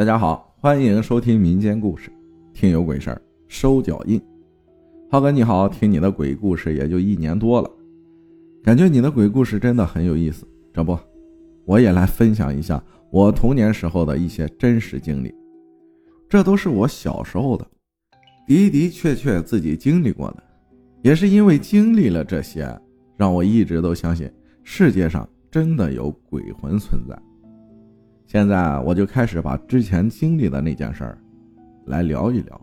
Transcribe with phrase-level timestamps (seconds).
[0.00, 2.10] 大家好，欢迎收听民间故事，
[2.54, 4.18] 听有鬼事儿收脚印。
[5.10, 7.70] 浩哥你好，听你的鬼故事也就一年多了，
[8.62, 10.48] 感觉你的鬼故事真的很有意思。
[10.72, 10.98] 这不，
[11.66, 15.34] 我也来分享一下我童年时候的一些真实经历，
[16.30, 17.66] 这都是我小时候的，
[18.46, 20.42] 的的确确自己经历过的，
[21.02, 22.66] 也是因为经历了这些，
[23.18, 24.32] 让我一直都相信
[24.64, 27.14] 世界上真的有鬼魂存在。
[28.30, 31.18] 现在我就开始把之前经历的那件事儿
[31.86, 32.60] 来聊一聊。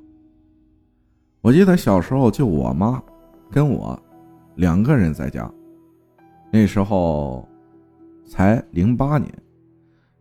[1.41, 3.03] 我记得小时候就我妈
[3.51, 4.01] 跟我
[4.55, 5.51] 两个人在家，
[6.53, 7.45] 那时候
[8.25, 9.29] 才零八年，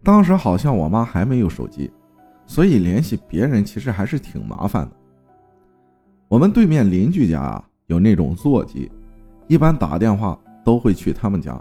[0.03, 1.89] 当时好像我妈还没有手机，
[2.45, 4.97] 所以联系别人其实还是挺麻烦的。
[6.27, 8.91] 我们对面邻居家啊有那种座机，
[9.47, 11.57] 一般打电话都会去他们家，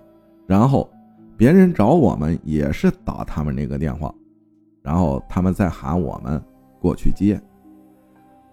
[0.47, 0.89] 然后。
[1.37, 4.13] 别人找我们也是打他们那个电话，
[4.81, 6.41] 然后他们再喊我们
[6.79, 7.41] 过去接。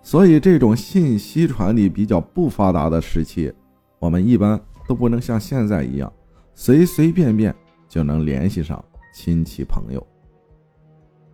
[0.03, 3.53] 所以这种信息传递比较不发达的时期，
[4.01, 6.13] 我们一般都不能像现在一样
[6.55, 7.55] 随随便便
[7.89, 10.05] 就能联系上亲戚朋友。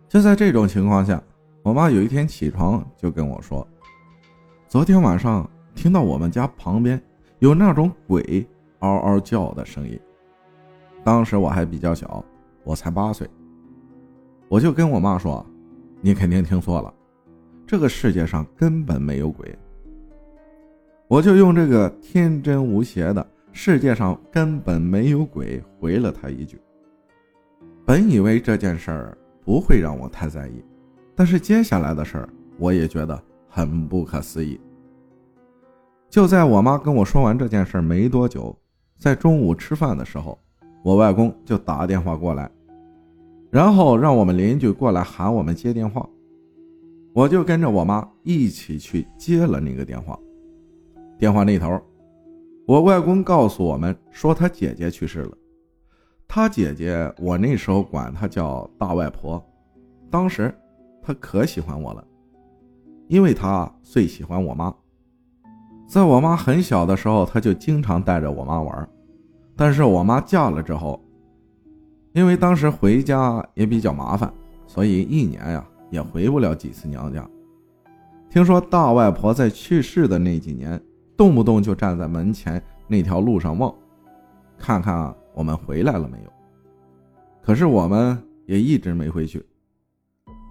[0.07, 1.21] 就在这种情况下，
[1.63, 3.67] 我妈有一天起床就跟我说
[4.69, 7.01] ：“昨天晚上听到我们家旁边
[7.39, 8.47] 有那种鬼
[8.79, 9.99] 嗷嗷叫的声音。”
[11.03, 12.23] 当时我还比较小，
[12.63, 13.27] 我才八岁，
[14.47, 15.45] 我就跟我妈说
[16.01, 16.93] ：“你肯定听错了，
[17.65, 19.57] 这个世界上根本没有鬼。”
[21.07, 26.61] 我就用这个天真无邪的“世界上根本没有鬼”回了他一句。
[27.85, 30.63] 本以为这件事儿不会让我太在意，
[31.15, 34.59] 但是接下来的事儿我也觉得很不可思议。
[36.07, 38.55] 就在我妈跟我说完这件事没多久，
[38.97, 40.37] 在中午吃饭的时候。
[40.83, 42.49] 我外公就打电话过来，
[43.49, 46.07] 然后让我们邻居过来喊我们接电话，
[47.13, 50.17] 我就跟着我妈一起去接了那个电话。
[51.17, 51.81] 电话那头，
[52.65, 55.37] 我外公告诉我们说他姐姐去世了。
[56.27, 59.43] 他姐姐，我那时候管她叫大外婆，
[60.11, 60.53] 当时
[61.01, 62.05] 她可喜欢我了，
[63.07, 64.73] 因为她最喜欢我妈。
[65.87, 68.89] 在我妈很小的时候，她就经常带着我妈玩。
[69.59, 71.03] 但是我妈嫁了之后，
[72.13, 74.33] 因为当时回家也比较麻烦，
[74.65, 77.29] 所以一年呀也回不了几次娘家。
[78.29, 80.81] 听说大外婆在去世的那几年，
[81.17, 83.75] 动不动就站在门前那条路上望，
[84.57, 86.31] 看看我们回来了没有。
[87.41, 89.45] 可是我们也一直没回去。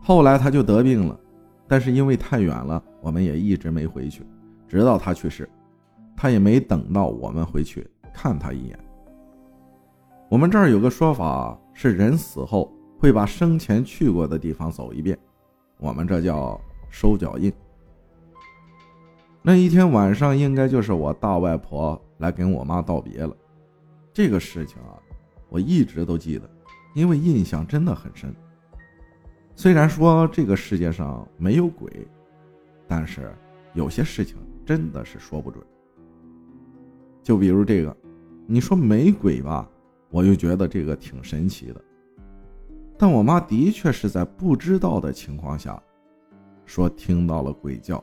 [0.03, 1.19] 后来她就得病了，
[1.67, 4.23] 但是因为太远了，我们也一直没回去，
[4.69, 5.49] 直到她去世，
[6.15, 8.79] 她也没等到我们回去看她一眼。
[10.31, 15.19] 我们这儿有个说法是，人死后会把生前去过的地方走一遍，
[15.79, 17.51] 我们这叫收脚印。
[19.41, 23.35] 那一天晚上，应该就是我大外婆来跟我妈道别了。
[24.13, 25.01] 这个事情啊，
[25.49, 26.51] 我一直都记得，
[26.95, 28.35] 因为印象真的很深。
[29.57, 31.91] 虽然说这个世界上没有鬼，
[32.87, 33.35] 但是
[33.73, 35.65] 有些事情真的是说不准。
[37.23, 37.97] 就比如这个，
[38.47, 39.67] 你说没鬼吧？
[40.11, 41.81] 我就觉得这个挺神奇的，
[42.97, 45.81] 但我妈的确是在不知道的情况下，
[46.65, 48.03] 说听到了鬼叫，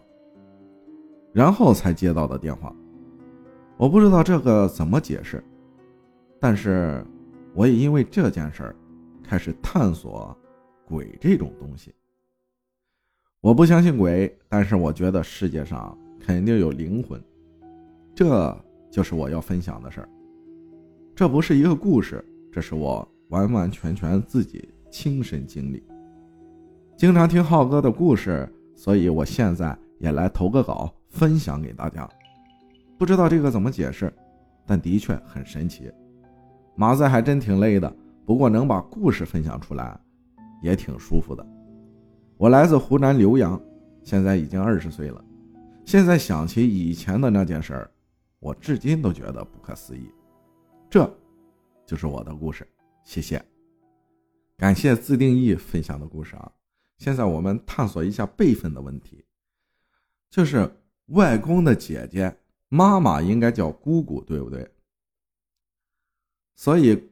[1.33, 2.73] 然后才接到的电话。
[3.77, 5.43] 我不知道这个怎么解释，
[6.39, 7.05] 但是
[7.53, 8.75] 我也因为这件事儿
[9.23, 10.37] 开始探索
[10.85, 11.93] 鬼这种东西。
[13.41, 17.21] 我不相信鬼，但是我觉得世界上肯定有灵魂，
[18.15, 18.57] 这
[18.89, 20.09] 就是我要分享的事儿。
[21.15, 22.21] 这不是一个故事，
[22.51, 25.81] 这是我完完全全自己亲身经历。
[26.97, 28.45] 经常听浩哥的故事，
[28.75, 32.05] 所以我现在也来投个稿分享给大家。
[32.97, 34.11] 不知道这个怎么解释，
[34.65, 35.89] 但的确很神奇。
[36.75, 39.97] 麻子还真挺累的，不过能把故事分享出来，
[40.61, 41.47] 也挺舒服的。
[42.35, 43.57] 我来自湖南浏阳，
[44.03, 45.23] 现在已经二十岁了。
[45.85, 47.91] 现在想起以前的那件事儿，
[48.41, 50.09] 我至今都觉得不可思议。
[50.95, 51.13] 这，
[51.85, 52.65] 就是我的故事，
[53.03, 53.43] 谢谢，
[54.55, 56.49] 感谢自定义分享的故事啊！
[56.97, 59.25] 现在我们探索一下辈分的问题，
[60.29, 60.73] 就是
[61.07, 62.33] 外公的姐姐，
[62.69, 64.65] 妈妈应该叫姑姑，对不对？
[66.55, 67.09] 所以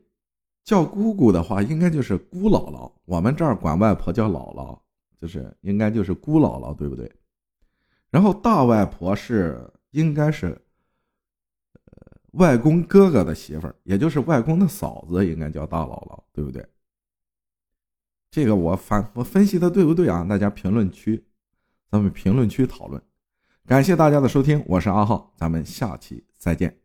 [0.64, 2.90] 叫姑姑的话，应该就是姑姥姥。
[3.04, 4.80] 我们这儿管外婆叫姥姥，
[5.18, 7.14] 就是应该就是姑姥姥，对不对？
[8.10, 10.58] 然后大外婆是应该是。
[12.34, 16.64] 外公哥哥的媳妇儿，也就是外公的嫂子，应该叫大姥姥，对不对？
[18.30, 20.24] 这个我反我分析的对不对啊？
[20.24, 21.24] 大家评论区，
[21.90, 23.02] 咱们评论区讨论。
[23.66, 26.83] 感谢大家的收听，我是阿浩，咱们下期再见。